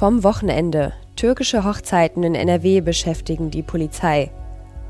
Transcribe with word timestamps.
Vom 0.00 0.24
Wochenende. 0.24 0.94
Türkische 1.14 1.62
Hochzeiten 1.62 2.22
in 2.22 2.34
NRW 2.34 2.80
beschäftigen 2.80 3.50
die 3.50 3.62
Polizei. 3.62 4.30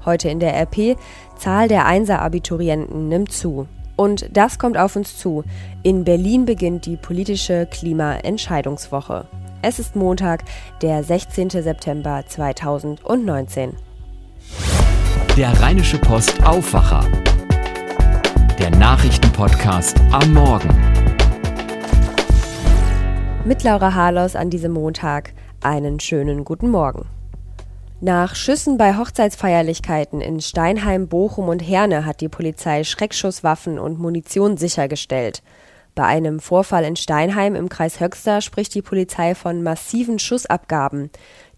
Heute 0.05 0.29
in 0.29 0.39
der 0.39 0.55
RP, 0.55 0.97
Zahl 1.37 1.67
der 1.67 1.85
Einser-Abiturienten 1.87 3.09
nimmt 3.09 3.33
zu. 3.33 3.67
Und 3.97 4.29
das 4.33 4.61
kommt 4.61 4.79
auf 4.79 4.95
uns 4.95 5.19
zu. 5.19 5.43
In 5.83 6.05
Berlin 6.05 6.45
beginnt 6.45 6.87
die 6.87 6.97
politische 6.97 7.67
Klimaentscheidungswoche. 7.67 9.27
Es 9.63 9.81
ist 9.81 9.97
Montag, 9.97 10.45
der 10.81 11.03
16. 11.03 11.51
September 11.51 12.23
2019. 12.29 13.73
Der 15.37 15.61
Rheinische 15.61 15.99
Post 15.99 16.41
Aufwacher. 16.47 17.05
Der 18.61 18.71
Nachrichtenpodcast 18.71 20.01
am 20.13 20.35
Morgen 20.35 21.10
mit 23.45 23.63
Laura 23.63 23.95
Harlos 23.95 24.37
an 24.37 24.51
diesem 24.51 24.73
Montag 24.73 25.33
einen 25.63 25.99
schönen 25.99 26.45
guten 26.45 26.69
Morgen. 26.69 27.07
Nach 28.03 28.35
Schüssen 28.35 28.77
bei 28.77 28.97
Hochzeitsfeierlichkeiten 28.97 30.21
in 30.21 30.41
Steinheim, 30.41 31.09
Bochum 31.09 31.49
und 31.49 31.61
Herne 31.61 32.05
hat 32.05 32.21
die 32.21 32.29
Polizei 32.29 32.85
Schreckschusswaffen 32.85 33.79
und 33.79 33.99
Munition 33.99 34.57
sichergestellt. 34.57 35.43
Bei 35.95 36.05
einem 36.05 36.41
Vorfall 36.41 36.85
in 36.85 36.97
Steinheim 36.97 37.55
im 37.55 37.69
Kreis 37.69 37.99
Höxter 37.99 38.43
spricht 38.43 38.75
die 38.75 38.83
Polizei 38.83 39.35
von 39.35 39.63
massiven 39.63 40.19
Schussabgaben. 40.19 41.11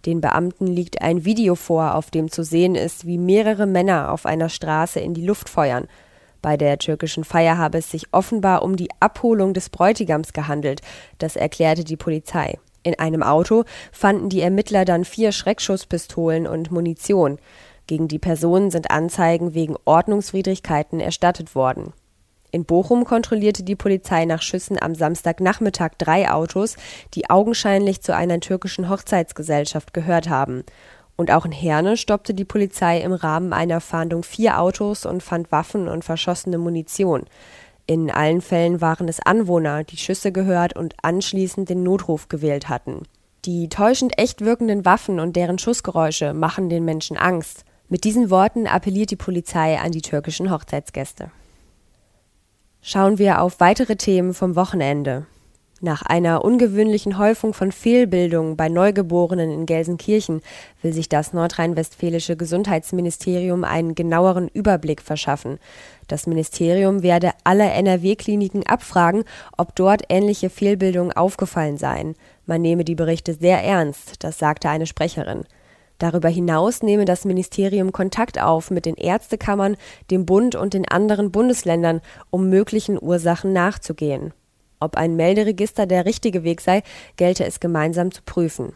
Den 0.06 0.20
Beamten 0.20 0.66
liegt 0.66 1.02
ein 1.02 1.24
Video 1.24 1.54
vor, 1.56 1.96
auf 1.96 2.10
dem 2.10 2.30
zu 2.30 2.44
sehen 2.44 2.74
ist, 2.74 3.06
wie 3.06 3.18
mehrere 3.18 3.66
Männer 3.66 4.12
auf 4.12 4.24
einer 4.24 4.48
Straße 4.48 5.00
in 5.00 5.14
die 5.14 5.26
Luft 5.26 5.48
feuern. 5.48 5.88
Bei 6.42 6.56
der 6.56 6.78
türkischen 6.78 7.22
Feier 7.22 7.56
habe 7.56 7.78
es 7.78 7.90
sich 7.90 8.12
offenbar 8.12 8.62
um 8.62 8.76
die 8.76 8.88
Abholung 8.98 9.54
des 9.54 9.70
Bräutigams 9.70 10.32
gehandelt, 10.32 10.82
das 11.18 11.36
erklärte 11.36 11.84
die 11.84 11.96
Polizei. 11.96 12.58
In 12.82 12.98
einem 12.98 13.22
Auto 13.22 13.62
fanden 13.92 14.28
die 14.28 14.40
Ermittler 14.40 14.84
dann 14.84 15.04
vier 15.04 15.30
Schreckschusspistolen 15.30 16.48
und 16.48 16.72
Munition. 16.72 17.38
Gegen 17.86 18.08
die 18.08 18.18
Personen 18.18 18.72
sind 18.72 18.90
Anzeigen 18.90 19.54
wegen 19.54 19.76
Ordnungswidrigkeiten 19.84 20.98
erstattet 20.98 21.54
worden. 21.54 21.92
In 22.50 22.64
Bochum 22.66 23.04
kontrollierte 23.04 23.62
die 23.62 23.76
Polizei 23.76 24.24
nach 24.24 24.42
Schüssen 24.42 24.82
am 24.82 24.94
Samstagnachmittag 24.94 25.92
drei 25.96 26.30
Autos, 26.30 26.76
die 27.14 27.30
augenscheinlich 27.30 28.02
zu 28.02 28.14
einer 28.14 28.40
türkischen 28.40 28.90
Hochzeitsgesellschaft 28.90 29.94
gehört 29.94 30.28
haben. 30.28 30.64
Und 31.16 31.30
auch 31.30 31.44
in 31.44 31.52
Herne 31.52 31.96
stoppte 31.96 32.34
die 32.34 32.44
Polizei 32.44 33.00
im 33.00 33.12
Rahmen 33.12 33.52
einer 33.52 33.80
Fahndung 33.80 34.22
vier 34.22 34.60
Autos 34.60 35.06
und 35.06 35.22
fand 35.22 35.52
Waffen 35.52 35.88
und 35.88 36.04
verschossene 36.04 36.58
Munition. 36.58 37.26
In 37.86 38.10
allen 38.10 38.40
Fällen 38.40 38.80
waren 38.80 39.08
es 39.08 39.20
Anwohner, 39.20 39.84
die 39.84 39.96
Schüsse 39.96 40.32
gehört 40.32 40.76
und 40.76 40.94
anschließend 41.02 41.68
den 41.68 41.82
Notruf 41.82 42.28
gewählt 42.28 42.68
hatten. 42.68 43.02
Die 43.44 43.68
täuschend 43.68 44.18
echt 44.18 44.40
wirkenden 44.40 44.84
Waffen 44.84 45.18
und 45.18 45.34
deren 45.34 45.58
Schussgeräusche 45.58 46.32
machen 46.32 46.68
den 46.68 46.84
Menschen 46.84 47.16
Angst. 47.16 47.64
Mit 47.88 48.04
diesen 48.04 48.30
Worten 48.30 48.66
appelliert 48.66 49.10
die 49.10 49.16
Polizei 49.16 49.78
an 49.78 49.90
die 49.90 50.00
türkischen 50.00 50.50
Hochzeitsgäste. 50.50 51.30
Schauen 52.80 53.18
wir 53.18 53.42
auf 53.42 53.60
weitere 53.60 53.96
Themen 53.96 54.32
vom 54.32 54.56
Wochenende. 54.56 55.26
Nach 55.84 56.02
einer 56.02 56.44
ungewöhnlichen 56.44 57.18
Häufung 57.18 57.54
von 57.54 57.72
Fehlbildungen 57.72 58.56
bei 58.56 58.68
Neugeborenen 58.68 59.50
in 59.50 59.66
Gelsenkirchen 59.66 60.40
will 60.80 60.92
sich 60.92 61.08
das 61.08 61.32
nordrhein-westfälische 61.32 62.36
Gesundheitsministerium 62.36 63.64
einen 63.64 63.96
genaueren 63.96 64.46
Überblick 64.46 65.02
verschaffen. 65.02 65.58
Das 66.06 66.28
Ministerium 66.28 67.02
werde 67.02 67.32
alle 67.42 67.64
NRW-Kliniken 67.64 68.64
abfragen, 68.64 69.24
ob 69.56 69.74
dort 69.74 70.04
ähnliche 70.08 70.50
Fehlbildungen 70.50 71.10
aufgefallen 71.10 71.78
seien. 71.78 72.14
Man 72.46 72.62
nehme 72.62 72.84
die 72.84 72.94
Berichte 72.94 73.34
sehr 73.34 73.60
ernst, 73.64 74.22
das 74.22 74.38
sagte 74.38 74.68
eine 74.68 74.86
Sprecherin. 74.86 75.42
Darüber 75.98 76.28
hinaus 76.28 76.84
nehme 76.84 77.06
das 77.06 77.24
Ministerium 77.24 77.90
Kontakt 77.90 78.40
auf 78.40 78.70
mit 78.70 78.86
den 78.86 78.94
Ärztekammern, 78.94 79.76
dem 80.12 80.26
Bund 80.26 80.54
und 80.54 80.74
den 80.74 80.86
anderen 80.86 81.32
Bundesländern, 81.32 82.02
um 82.30 82.48
möglichen 82.48 83.02
Ursachen 83.02 83.52
nachzugehen. 83.52 84.32
Ob 84.82 84.96
ein 84.96 85.14
Melderegister 85.14 85.86
der 85.86 86.06
richtige 86.06 86.42
Weg 86.42 86.60
sei, 86.60 86.82
gelte 87.16 87.44
es 87.44 87.60
gemeinsam 87.60 88.10
zu 88.10 88.20
prüfen. 88.22 88.72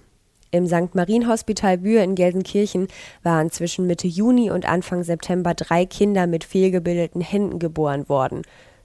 Im 0.53 0.69
St. 0.69 0.95
Marienhospital 0.95 1.79
Bühr 1.79 2.05
in 2.05 2.15
Gelsenkirchen 2.15 2.87
waren 3.25 3.51
zwischen 3.51 3.89
Mitte 3.89 4.07
Juni 4.07 4.53
und 4.53 4.67
Anfang 4.67 5.03
September 5.03 5.55
drei 5.55 5.85
Kinder 5.85 6.29
mit 6.29 6.45
fehlgebildeten 6.45 7.21
Händen 7.21 7.59
geboren 7.59 8.09
worden. 8.09 8.43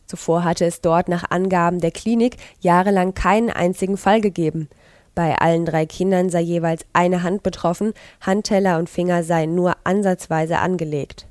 Zuvor 0.07 0.43
hatte 0.43 0.65
es 0.65 0.81
dort 0.81 1.09
nach 1.09 1.29
Angaben 1.29 1.79
der 1.79 1.91
Klinik 1.91 2.37
jahrelang 2.59 3.13
keinen 3.13 3.51
einzigen 3.51 3.97
Fall 3.97 4.19
gegeben. 4.19 4.67
Bei 5.13 5.35
allen 5.37 5.65
drei 5.65 5.85
Kindern 5.85 6.31
sei 6.31 6.41
jeweils 6.41 6.85
eine 6.91 7.21
Hand 7.21 7.43
betroffen, 7.43 7.93
Handteller 8.19 8.79
und 8.79 8.89
Finger 8.89 9.23
seien 9.23 9.53
nur 9.53 9.75
ansatzweise 9.83 10.57
angelegt. 10.57 11.27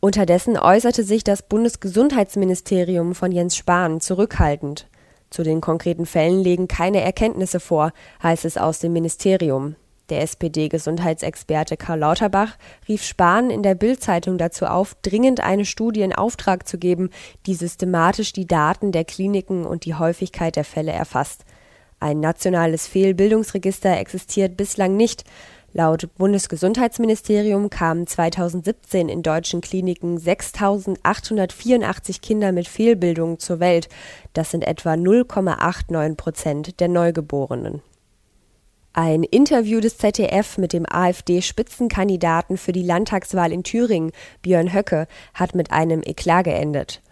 Unterdessen 0.00 0.56
äußerte 0.56 1.04
sich 1.04 1.22
das 1.22 1.42
Bundesgesundheitsministerium 1.42 3.14
von 3.14 3.30
Jens 3.30 3.56
Spahn 3.56 4.00
zurückhaltend. 4.00 4.86
Zu 5.34 5.42
den 5.42 5.60
konkreten 5.60 6.06
Fällen 6.06 6.44
legen 6.44 6.68
keine 6.68 7.00
Erkenntnisse 7.00 7.58
vor, 7.58 7.92
heißt 8.22 8.44
es 8.44 8.56
aus 8.56 8.78
dem 8.78 8.92
Ministerium. 8.92 9.74
Der 10.08 10.22
SPD-Gesundheitsexperte 10.22 11.76
Karl 11.76 11.98
Lauterbach 11.98 12.56
rief 12.86 13.02
Spahn 13.02 13.50
in 13.50 13.64
der 13.64 13.74
Bild-Zeitung 13.74 14.38
dazu 14.38 14.66
auf, 14.66 14.94
dringend 15.02 15.40
eine 15.40 15.64
Studie 15.64 16.02
in 16.02 16.12
Auftrag 16.12 16.68
zu 16.68 16.78
geben, 16.78 17.10
die 17.46 17.54
systematisch 17.56 18.32
die 18.32 18.46
Daten 18.46 18.92
der 18.92 19.04
Kliniken 19.04 19.66
und 19.66 19.86
die 19.86 19.96
Häufigkeit 19.96 20.54
der 20.54 20.62
Fälle 20.62 20.92
erfasst. 20.92 21.44
Ein 21.98 22.20
nationales 22.20 22.86
Fehlbildungsregister 22.86 23.98
existiert 23.98 24.56
bislang 24.56 24.96
nicht. 24.96 25.24
Laut 25.76 26.14
Bundesgesundheitsministerium 26.14 27.68
kamen 27.68 28.06
2017 28.06 29.08
in 29.08 29.24
deutschen 29.24 29.60
Kliniken 29.60 30.20
6.884 30.20 32.20
Kinder 32.20 32.52
mit 32.52 32.68
Fehlbildungen 32.68 33.40
zur 33.40 33.58
Welt. 33.58 33.88
Das 34.34 34.52
sind 34.52 34.64
etwa 34.64 34.92
0,89 34.92 36.14
Prozent 36.14 36.78
der 36.78 36.86
Neugeborenen. 36.86 37.82
Ein 38.92 39.24
Interview 39.24 39.80
des 39.80 39.98
ZDF 39.98 40.58
mit 40.58 40.72
dem 40.72 40.86
AfD-Spitzenkandidaten 40.88 42.56
für 42.56 42.70
die 42.70 42.84
Landtagswahl 42.84 43.50
in 43.50 43.64
Thüringen, 43.64 44.12
Björn 44.42 44.72
Höcke, 44.72 45.08
hat 45.34 45.56
mit 45.56 45.72
einem 45.72 46.02
Eklat 46.04 46.44
geendet. 46.44 47.02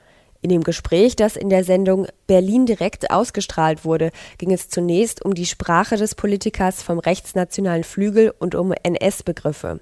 In 0.42 0.48
dem 0.48 0.64
Gespräch, 0.64 1.14
das 1.14 1.36
in 1.36 1.50
der 1.50 1.62
Sendung 1.62 2.08
Berlin 2.26 2.66
direkt 2.66 3.12
ausgestrahlt 3.12 3.84
wurde, 3.84 4.10
ging 4.38 4.50
es 4.50 4.68
zunächst 4.68 5.24
um 5.24 5.34
die 5.34 5.46
Sprache 5.46 5.96
des 5.96 6.16
Politikers 6.16 6.82
vom 6.82 6.98
rechtsnationalen 6.98 7.84
Flügel 7.84 8.34
und 8.40 8.56
um 8.56 8.72
NS-Begriffe. 8.72 9.78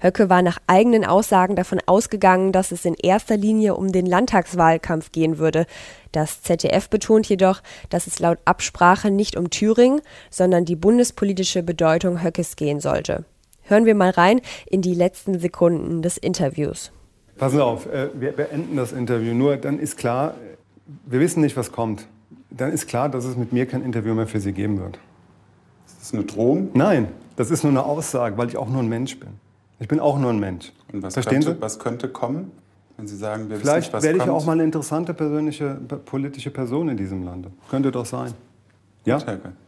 Höcke 0.00 0.28
war 0.28 0.42
nach 0.42 0.58
eigenen 0.66 1.06
Aussagen 1.06 1.56
davon 1.56 1.80
ausgegangen, 1.86 2.52
dass 2.52 2.70
es 2.70 2.84
in 2.84 2.94
erster 2.94 3.38
Linie 3.38 3.74
um 3.76 3.90
den 3.90 4.04
Landtagswahlkampf 4.04 5.10
gehen 5.10 5.38
würde. 5.38 5.66
Das 6.12 6.42
ZDF 6.42 6.90
betont 6.90 7.26
jedoch, 7.26 7.62
dass 7.88 8.06
es 8.06 8.18
laut 8.18 8.38
Absprache 8.44 9.10
nicht 9.10 9.36
um 9.36 9.48
Thüringen, 9.48 10.02
sondern 10.30 10.66
die 10.66 10.76
bundespolitische 10.76 11.62
Bedeutung 11.62 12.22
Höckes 12.22 12.56
gehen 12.56 12.80
sollte. 12.80 13.24
Hören 13.62 13.86
wir 13.86 13.94
mal 13.94 14.10
rein 14.10 14.42
in 14.66 14.82
die 14.82 14.94
letzten 14.94 15.40
Sekunden 15.40 16.02
des 16.02 16.18
Interviews. 16.18 16.92
Passen 17.38 17.56
Sie 17.56 17.64
auf, 17.64 17.86
äh, 17.86 18.08
wir 18.14 18.32
beenden 18.32 18.76
das 18.76 18.92
Interview. 18.92 19.34
Nur 19.34 19.56
dann 19.56 19.78
ist 19.78 19.96
klar, 19.96 20.34
wir 21.06 21.20
wissen 21.20 21.40
nicht, 21.40 21.56
was 21.56 21.72
kommt. 21.72 22.06
Dann 22.50 22.72
ist 22.72 22.88
klar, 22.88 23.08
dass 23.08 23.24
es 23.24 23.36
mit 23.36 23.52
mir 23.52 23.66
kein 23.66 23.82
Interview 23.82 24.14
mehr 24.14 24.26
für 24.26 24.40
Sie 24.40 24.52
geben 24.52 24.78
wird. 24.80 24.98
Ist 25.86 26.00
das 26.00 26.14
eine 26.14 26.24
Drohung? 26.24 26.70
Nein, 26.74 27.08
das 27.36 27.50
ist 27.50 27.62
nur 27.62 27.72
eine 27.72 27.84
Aussage, 27.84 28.36
weil 28.38 28.48
ich 28.48 28.56
auch 28.56 28.68
nur 28.68 28.82
ein 28.82 28.88
Mensch 28.88 29.18
bin. 29.18 29.30
Ich 29.78 29.88
bin 29.88 30.00
auch 30.00 30.18
nur 30.18 30.30
ein 30.30 30.40
Mensch. 30.40 30.72
Und 30.92 31.02
was, 31.02 31.14
Verstehen 31.14 31.42
könnte, 31.42 31.56
Sie? 31.56 31.62
was 31.62 31.78
könnte 31.78 32.08
kommen, 32.08 32.50
wenn 32.96 33.06
Sie 33.06 33.16
sagen, 33.16 33.48
wir 33.48 33.58
Vielleicht 33.58 33.66
wissen 33.66 33.78
nicht, 33.78 33.92
was 33.92 34.02
werde 34.02 34.18
ich 34.18 34.28
auch 34.28 34.44
mal 34.44 34.52
eine 34.52 34.64
interessante 34.64 35.14
persönliche, 35.14 35.78
politische 36.04 36.50
Person 36.50 36.88
in 36.88 36.96
diesem 36.96 37.22
Lande. 37.22 37.50
Könnte 37.70 37.92
doch 37.92 38.06
sein. 38.06 38.32
Ja? 39.04 39.18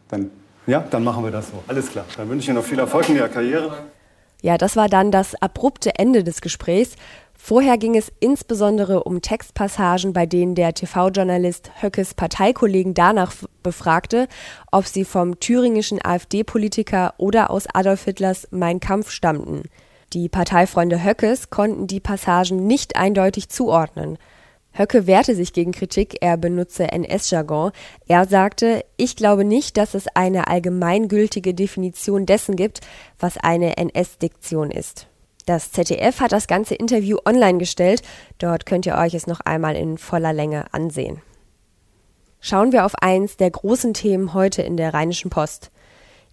Dann 0.09 0.31
ja, 0.67 0.85
dann 0.89 1.03
machen 1.03 1.23
wir 1.23 1.31
das 1.31 1.49
so. 1.49 1.63
Alles 1.67 1.89
klar. 1.89 2.05
Dann 2.17 2.29
wünsche 2.29 2.43
ich 2.43 2.49
Ihnen 2.49 2.57
noch 2.57 2.63
viel 2.63 2.79
Erfolg 2.79 3.09
in 3.09 3.15
Ihrer 3.15 3.29
Karriere. 3.29 3.73
Ja, 4.41 4.57
das 4.57 4.75
war 4.75 4.89
dann 4.89 5.11
das 5.11 5.35
abrupte 5.41 5.97
Ende 5.97 6.23
des 6.23 6.41
Gesprächs. 6.41 6.95
Vorher 7.43 7.79
ging 7.79 7.97
es 7.97 8.11
insbesondere 8.19 9.03
um 9.03 9.19
Textpassagen, 9.19 10.13
bei 10.13 10.27
denen 10.27 10.53
der 10.53 10.75
TV-Journalist 10.75 11.71
Höckes 11.81 12.13
Parteikollegen 12.13 12.93
danach 12.93 13.33
befragte, 13.63 14.27
ob 14.71 14.85
sie 14.85 15.03
vom 15.03 15.39
thüringischen 15.39 15.99
AfD-Politiker 16.01 17.15
oder 17.17 17.49
aus 17.49 17.65
Adolf 17.73 18.03
Hitlers 18.03 18.47
Mein 18.51 18.79
Kampf 18.79 19.09
stammten. 19.09 19.63
Die 20.13 20.29
Parteifreunde 20.29 21.03
Höckes 21.03 21.49
konnten 21.49 21.87
die 21.87 21.99
Passagen 21.99 22.67
nicht 22.67 22.95
eindeutig 22.95 23.49
zuordnen. 23.49 24.19
Höcke 24.71 25.07
wehrte 25.07 25.33
sich 25.35 25.51
gegen 25.51 25.71
Kritik, 25.71 26.17
er 26.21 26.37
benutze 26.37 26.91
NS-Jargon. 26.91 27.71
Er 28.07 28.27
sagte, 28.27 28.85
ich 28.97 29.15
glaube 29.15 29.45
nicht, 29.45 29.77
dass 29.77 29.95
es 29.95 30.05
eine 30.13 30.47
allgemeingültige 30.47 31.55
Definition 31.55 32.27
dessen 32.27 32.55
gibt, 32.55 32.81
was 33.19 33.37
eine 33.37 33.77
NS-Diktion 33.77 34.69
ist. 34.69 35.07
Das 35.45 35.71
ZDF 35.71 36.19
hat 36.19 36.31
das 36.31 36.47
ganze 36.47 36.75
Interview 36.75 37.17
online 37.25 37.57
gestellt. 37.57 38.01
Dort 38.37 38.65
könnt 38.65 38.85
ihr 38.85 38.97
euch 38.97 39.13
es 39.13 39.27
noch 39.27 39.39
einmal 39.41 39.75
in 39.75 39.97
voller 39.97 40.33
Länge 40.33 40.65
ansehen. 40.73 41.21
Schauen 42.39 42.71
wir 42.71 42.85
auf 42.85 42.95
eins 42.95 43.37
der 43.37 43.51
großen 43.51 43.93
Themen 43.93 44.33
heute 44.33 44.61
in 44.61 44.77
der 44.77 44.93
Rheinischen 44.93 45.29
Post. 45.29 45.71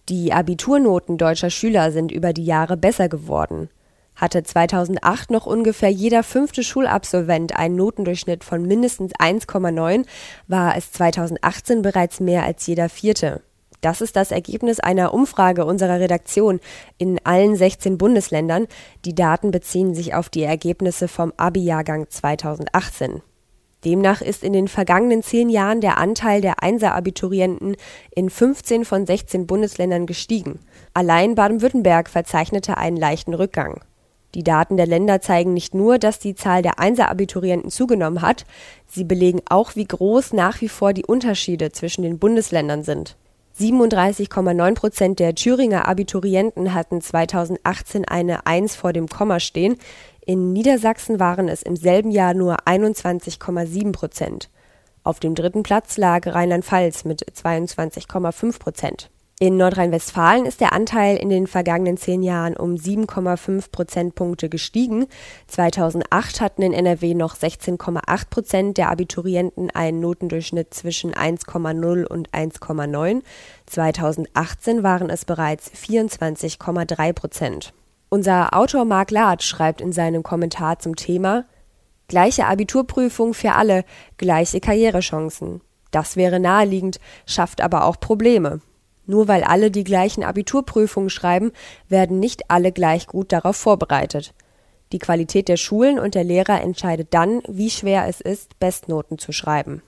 Die 0.09 0.33
Abiturnoten 0.33 1.17
deutscher 1.17 1.51
Schüler 1.51 1.91
sind 1.91 2.11
über 2.11 2.33
die 2.33 2.45
Jahre 2.45 2.77
besser 2.77 3.09
geworden. 3.09 3.69
Hatte 4.15 4.43
2008 4.43 5.29
noch 5.29 5.45
ungefähr 5.45 5.89
jeder 5.89 6.23
fünfte 6.23 6.63
Schulabsolvent 6.63 7.55
einen 7.55 7.75
Notendurchschnitt 7.75 8.43
von 8.43 8.63
mindestens 8.63 9.13
1,9, 9.13 10.05
war 10.47 10.75
es 10.75 10.91
2018 10.91 11.83
bereits 11.83 12.19
mehr 12.19 12.43
als 12.43 12.65
jeder 12.65 12.89
vierte. 12.89 13.41
Das 13.81 14.01
ist 14.01 14.15
das 14.15 14.31
Ergebnis 14.31 14.79
einer 14.79 15.13
Umfrage 15.13 15.65
unserer 15.65 15.99
Redaktion 15.99 16.59
in 16.97 17.19
allen 17.23 17.55
16 17.55 17.97
Bundesländern. 17.97 18.67
Die 19.05 19.15
Daten 19.15 19.51
beziehen 19.51 19.95
sich 19.95 20.13
auf 20.13 20.29
die 20.29 20.43
Ergebnisse 20.43 21.07
vom 21.07 21.33
Abi-Jahrgang 21.37 22.09
2018. 22.09 23.21
Demnach 23.85 24.21
ist 24.21 24.43
in 24.43 24.51
den 24.51 24.67
vergangenen 24.67 25.23
zehn 25.23 25.47
Jahren 25.47 25.79
der 25.79 25.97
Anteil 25.97 26.41
der 26.41 26.61
Einser-Abiturienten 26.61 27.77
in 28.13 28.29
15 28.29 28.83
von 28.83 29.05
16 29.05 29.47
Bundesländern 29.47 30.05
gestiegen. 30.05 30.59
Allein 30.93 31.35
Baden-Württemberg 31.35 32.09
verzeichnete 32.09 32.77
einen 32.77 32.97
leichten 32.97 33.33
Rückgang. 33.33 33.81
Die 34.35 34.43
Daten 34.43 34.75
der 34.75 34.85
Länder 34.85 35.21
zeigen 35.21 35.53
nicht 35.53 35.73
nur, 35.73 35.97
dass 35.97 36.19
die 36.19 36.35
Zahl 36.35 36.61
der 36.61 36.77
Einser-Abiturienten 36.77 37.71
zugenommen 37.71 38.21
hat, 38.21 38.45
sie 38.85 39.05
belegen 39.05 39.41
auch, 39.49 39.75
wie 39.75 39.87
groß 39.87 40.33
nach 40.33 40.59
wie 40.61 40.69
vor 40.69 40.91
die 40.93 41.05
Unterschiede 41.05 41.71
zwischen 41.71 42.03
den 42.03 42.19
Bundesländern 42.19 42.83
sind. 42.83 43.15
37,9 43.59 44.73
Prozent 44.73 45.19
der 45.19 45.35
Thüringer 45.35 45.85
Abiturienten 45.85 46.73
hatten 46.73 47.01
2018 47.01 48.05
eine 48.05 48.47
Eins 48.47 48.77
vor 48.77 48.93
dem 48.93 49.07
Komma 49.07 49.41
stehen. 49.41 49.75
In 50.25 50.53
Niedersachsen 50.53 51.19
waren 51.19 51.49
es 51.49 51.61
im 51.61 51.75
selben 51.75 52.09
Jahr 52.09 52.33
nur 52.33 52.55
21,7 52.65 53.91
Prozent. 53.91 54.49
Auf 55.03 55.19
dem 55.19 55.35
dritten 55.35 55.63
Platz 55.63 55.97
lag 55.97 56.25
Rheinland-Pfalz 56.25 57.03
mit 57.03 57.25
22,5 57.25 58.59
Prozent. 58.59 59.09
In 59.41 59.55
Nordrhein-Westfalen 59.55 60.45
ist 60.45 60.59
der 60.59 60.73
Anteil 60.73 61.15
in 61.15 61.29
den 61.29 61.47
vergangenen 61.47 61.95
zehn 61.95 62.23
Jahren 62.23 62.57
um 62.57 62.75
7,5 62.75 63.71
Prozentpunkte 63.71 64.49
gestiegen. 64.49 65.07
2008 65.47 66.41
hatten 66.41 66.61
in 66.61 66.73
NRW 66.73 67.13
noch 67.13 67.37
16,8 67.37 68.29
Prozent 68.29 68.77
der 68.77 68.89
Abiturienten 68.89 69.71
einen 69.71 70.01
Notendurchschnitt 70.01 70.73
zwischen 70.73 71.13
1,0 71.13 72.05
und 72.05 72.31
1,9. 72.31 73.21
2018 73.65 74.83
waren 74.83 75.09
es 75.09 75.23
bereits 75.23 75.71
24,3 75.71 77.13
Prozent. 77.13 77.73
Unser 78.09 78.53
Autor 78.53 78.83
Marc 78.83 79.09
Lath 79.09 79.43
schreibt 79.43 79.79
in 79.79 79.93
seinem 79.93 80.21
Kommentar 80.21 80.79
zum 80.79 80.97
Thema 80.97 81.45
Gleiche 82.09 82.45
Abiturprüfung 82.45 83.33
für 83.33 83.53
alle, 83.53 83.85
gleiche 84.17 84.59
Karrierechancen. 84.59 85.61
Das 85.91 86.17
wäre 86.17 86.41
naheliegend, 86.41 86.99
schafft 87.25 87.61
aber 87.61 87.85
auch 87.85 88.01
Probleme. 88.01 88.59
Nur 89.09 89.27
weil 89.27 89.43
alle 89.43 89.71
die 89.71 89.83
gleichen 89.83 90.23
Abiturprüfungen 90.23 91.09
schreiben, 91.09 91.51
werden 91.87 92.19
nicht 92.19 92.51
alle 92.51 92.71
gleich 92.71 93.07
gut 93.07 93.31
darauf 93.31 93.55
vorbereitet. 93.55 94.35
Die 94.91 94.99
Qualität 94.99 95.47
der 95.47 95.57
Schulen 95.57 95.97
und 95.97 96.13
der 96.13 96.23
Lehrer 96.23 96.61
entscheidet 96.61 97.07
dann, 97.09 97.41
wie 97.47 97.71
schwer 97.71 98.05
es 98.07 98.21
ist, 98.21 98.59
Bestnoten 98.59 99.17
zu 99.17 99.31
schreiben. 99.31 99.81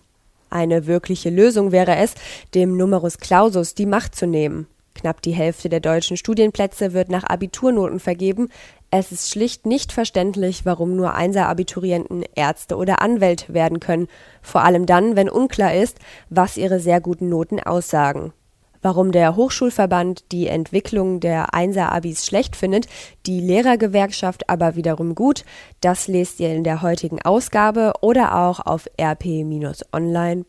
Eine 0.50 0.88
wirkliche 0.88 1.30
Lösung 1.30 1.72
wäre 1.72 1.98
es, 1.98 2.16
dem 2.56 2.76
Numerus 2.76 3.20
Clausus 3.20 3.76
die 3.76 3.86
Macht 3.86 4.16
zu 4.16 4.26
nehmen. 4.26 4.66
Knapp 4.96 5.22
die 5.22 5.34
Hälfte 5.34 5.70
der 5.70 5.82
deutschen 5.82 6.18
Studienplätze 6.18 6.94
wird 6.94 7.10
nach 7.10 7.24
Abiturnoten 7.24 8.00
vergeben. 8.00 8.50
Es 8.90 9.12
ist 9.12 9.30
schlicht 9.30 9.68
nicht 9.68 9.92
verständlich, 9.92 10.66
warum 10.66 10.96
nur 10.96 11.14
Einser-Abiturienten 11.14 12.26
Ärzte 12.34 12.76
oder 12.76 13.04
Anwälte 13.04 13.54
werden 13.54 13.80
können, 13.80 14.08
vor 14.42 14.64
allem 14.64 14.88
dann, 14.88 15.16
wenn 15.16 15.30
unklar 15.30 15.76
ist, 15.76 16.00
was 16.32 16.58
ihre 16.58 16.80
sehr 16.80 17.00
guten 17.02 17.30
Noten 17.30 17.60
aussagen. 17.60 18.34
Warum 18.82 19.12
der 19.12 19.36
Hochschulverband 19.36 20.32
die 20.32 20.48
Entwicklung 20.48 21.20
der 21.20 21.54
Einser-Abis 21.54 22.26
schlecht 22.26 22.56
findet, 22.56 22.88
die 23.28 23.40
Lehrergewerkschaft 23.40 24.50
aber 24.50 24.76
wiederum 24.76 25.14
gut, 25.14 25.46
das 25.82 26.08
lest 26.08 26.40
ihr 26.40 26.54
in 26.54 26.64
der 26.64 26.82
heutigen 26.82 27.22
Ausgabe 27.22 27.94
oder 28.02 28.36
auch 28.36 28.60
auf 28.60 28.88
rp-online.de. 29.00 30.42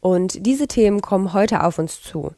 Und 0.00 0.46
diese 0.46 0.68
Themen 0.68 1.00
kommen 1.00 1.32
heute 1.32 1.64
auf 1.64 1.78
uns 1.78 2.02
zu. 2.02 2.32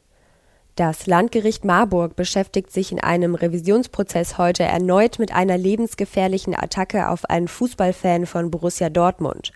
Das 0.75 1.05
Landgericht 1.05 1.65
Marburg 1.65 2.15
beschäftigt 2.15 2.71
sich 2.71 2.93
in 2.93 3.01
einem 3.01 3.35
Revisionsprozess 3.35 4.37
heute 4.37 4.63
erneut 4.63 5.19
mit 5.19 5.33
einer 5.33 5.57
lebensgefährlichen 5.57 6.55
Attacke 6.55 7.09
auf 7.09 7.25
einen 7.29 7.49
Fußballfan 7.49 8.25
von 8.25 8.49
Borussia 8.49 8.89
Dortmund. 8.89 9.51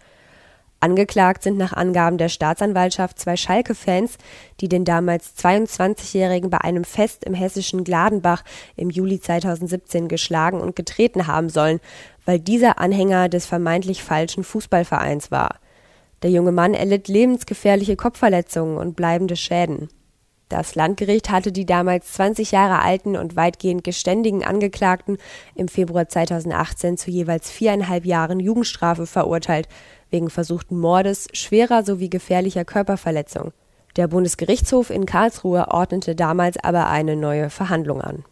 Angeklagt 0.79 1.41
sind 1.41 1.57
nach 1.57 1.73
Angaben 1.73 2.17
der 2.17 2.29
Staatsanwaltschaft 2.29 3.17
zwei 3.17 3.37
Schalke-Fans, 3.37 4.17
die 4.59 4.69
den 4.69 4.85
damals 4.85 5.35
22-Jährigen 5.37 6.49
bei 6.49 6.59
einem 6.59 6.83
Fest 6.83 7.23
im 7.23 7.33
hessischen 7.33 7.83
Gladenbach 7.83 8.43
im 8.75 8.89
Juli 8.89 9.19
2017 9.19 10.07
geschlagen 10.07 10.61
und 10.61 10.75
getreten 10.75 11.27
haben 11.27 11.49
sollen, 11.49 11.79
weil 12.25 12.39
dieser 12.39 12.79
Anhänger 12.79 13.29
des 13.29 13.45
vermeintlich 13.45 14.03
falschen 14.03 14.43
Fußballvereins 14.43 15.31
war. 15.31 15.59
Der 16.21 16.29
junge 16.29 16.51
Mann 16.51 16.73
erlitt 16.73 17.07
lebensgefährliche 17.07 17.95
Kopfverletzungen 17.95 18.77
und 18.77 18.95
bleibende 18.95 19.35
Schäden. 19.35 19.89
Das 20.49 20.75
Landgericht 20.75 21.31
hatte 21.31 21.51
die 21.51 21.65
damals 21.65 22.13
20 22.13 22.51
Jahre 22.51 22.83
alten 22.83 23.17
und 23.17 23.35
weitgehend 23.35 23.83
geständigen 23.83 24.43
Angeklagten 24.43 25.17
im 25.55 25.67
Februar 25.67 26.07
2018 26.07 26.97
zu 26.97 27.09
jeweils 27.09 27.49
viereinhalb 27.49 28.05
Jahren 28.05 28.39
Jugendstrafe 28.39 29.07
verurteilt, 29.07 29.67
wegen 30.15 30.29
versuchten 30.29 30.79
Mordes, 30.79 31.27
schwerer 31.33 31.83
sowie 31.83 32.09
gefährlicher 32.09 32.63
Körperverletzung. 32.63 33.51
Der 33.97 34.07
Bundesgerichtshof 34.07 34.89
in 34.89 35.05
Karlsruhe 35.05 35.67
ordnete 35.71 36.15
damals 36.15 36.55
aber 36.63 36.87
eine 36.87 37.17
neue 37.17 37.49
Verhandlung 37.49 37.99
an. 37.99 38.23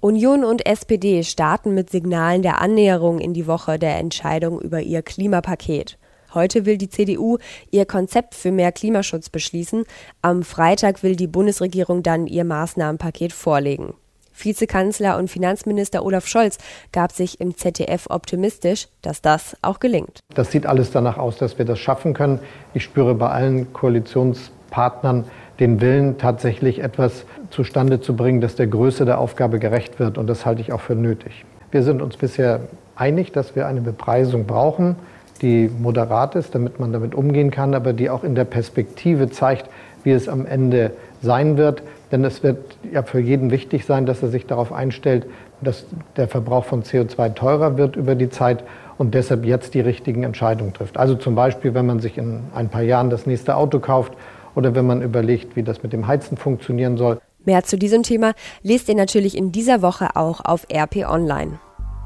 Union 0.00 0.42
und 0.42 0.66
SPD 0.66 1.22
starten 1.22 1.72
mit 1.72 1.90
Signalen 1.90 2.42
der 2.42 2.60
Annäherung 2.60 3.20
in 3.20 3.32
die 3.32 3.46
Woche 3.46 3.78
der 3.78 3.96
Entscheidung 3.98 4.60
über 4.60 4.80
ihr 4.80 5.02
Klimapaket. 5.02 5.98
Heute 6.34 6.66
will 6.66 6.78
die 6.78 6.88
CDU 6.88 7.38
ihr 7.70 7.86
Konzept 7.86 8.34
für 8.34 8.50
mehr 8.50 8.72
Klimaschutz 8.72 9.28
beschließen. 9.28 9.84
Am 10.20 10.42
Freitag 10.42 11.04
will 11.04 11.14
die 11.14 11.28
Bundesregierung 11.28 12.02
dann 12.02 12.26
ihr 12.26 12.42
Maßnahmenpaket 12.42 13.32
vorlegen. 13.32 13.94
Vizekanzler 14.32 15.18
und 15.18 15.30
Finanzminister 15.30 16.04
Olaf 16.04 16.26
Scholz 16.26 16.58
gab 16.92 17.12
sich 17.12 17.40
im 17.40 17.56
ZDF 17.56 18.06
optimistisch, 18.08 18.88
dass 19.02 19.22
das 19.22 19.56
auch 19.62 19.80
gelingt. 19.80 20.20
Das 20.34 20.50
sieht 20.50 20.66
alles 20.66 20.90
danach 20.90 21.18
aus, 21.18 21.36
dass 21.36 21.58
wir 21.58 21.64
das 21.64 21.78
schaffen 21.78 22.14
können. 22.14 22.40
Ich 22.74 22.84
spüre 22.84 23.14
bei 23.14 23.28
allen 23.28 23.72
Koalitionspartnern 23.72 25.24
den 25.60 25.80
Willen, 25.80 26.18
tatsächlich 26.18 26.80
etwas 26.80 27.24
zustande 27.50 28.00
zu 28.00 28.16
bringen, 28.16 28.40
das 28.40 28.56
der 28.56 28.66
Größe 28.66 29.04
der 29.04 29.18
Aufgabe 29.18 29.58
gerecht 29.58 30.00
wird. 30.00 30.18
Und 30.18 30.26
das 30.26 30.46
halte 30.46 30.60
ich 30.60 30.72
auch 30.72 30.80
für 30.80 30.94
nötig. 30.94 31.44
Wir 31.70 31.82
sind 31.82 32.02
uns 32.02 32.16
bisher 32.16 32.60
einig, 32.96 33.32
dass 33.32 33.54
wir 33.56 33.66
eine 33.66 33.80
Bepreisung 33.80 34.46
brauchen, 34.46 34.96
die 35.40 35.68
moderat 35.68 36.34
ist, 36.36 36.54
damit 36.54 36.78
man 36.78 36.92
damit 36.92 37.14
umgehen 37.14 37.50
kann, 37.50 37.74
aber 37.74 37.92
die 37.92 38.10
auch 38.10 38.24
in 38.24 38.34
der 38.34 38.44
Perspektive 38.44 39.30
zeigt, 39.30 39.68
wie 40.04 40.10
es 40.12 40.28
am 40.28 40.46
Ende 40.46 40.92
sein 41.20 41.56
wird. 41.56 41.82
Denn 42.12 42.24
es 42.24 42.42
wird 42.42 42.58
ja 42.92 43.02
für 43.02 43.18
jeden 43.18 43.50
wichtig 43.50 43.86
sein, 43.86 44.04
dass 44.04 44.22
er 44.22 44.28
sich 44.28 44.46
darauf 44.46 44.70
einstellt, 44.70 45.26
dass 45.62 45.86
der 46.16 46.28
Verbrauch 46.28 46.66
von 46.66 46.82
CO2 46.82 47.34
teurer 47.34 47.78
wird 47.78 47.96
über 47.96 48.14
die 48.14 48.28
Zeit 48.28 48.62
und 48.98 49.14
deshalb 49.14 49.46
jetzt 49.46 49.72
die 49.72 49.80
richtigen 49.80 50.22
Entscheidungen 50.22 50.74
trifft. 50.74 50.98
Also 50.98 51.14
zum 51.14 51.34
Beispiel, 51.34 51.72
wenn 51.72 51.86
man 51.86 52.00
sich 52.00 52.18
in 52.18 52.44
ein 52.54 52.68
paar 52.68 52.82
Jahren 52.82 53.08
das 53.08 53.24
nächste 53.24 53.56
Auto 53.56 53.80
kauft 53.80 54.12
oder 54.54 54.74
wenn 54.74 54.86
man 54.86 55.00
überlegt, 55.00 55.56
wie 55.56 55.62
das 55.62 55.82
mit 55.82 55.94
dem 55.94 56.06
Heizen 56.06 56.36
funktionieren 56.36 56.98
soll. 56.98 57.18
Mehr 57.46 57.64
zu 57.64 57.78
diesem 57.78 58.02
Thema 58.02 58.34
lest 58.62 58.90
ihr 58.90 58.94
natürlich 58.94 59.36
in 59.36 59.50
dieser 59.50 59.80
Woche 59.80 60.14
auch 60.14 60.44
auf 60.44 60.66
RP 60.70 61.08
Online. 61.08 61.58